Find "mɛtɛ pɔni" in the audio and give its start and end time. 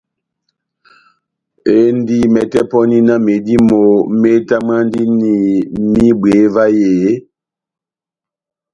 2.33-2.97